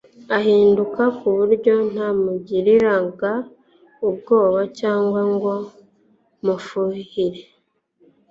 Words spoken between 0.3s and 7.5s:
ahinduka kuburyo ntamugiriraga ubwoba cyangwa ngo mufuhire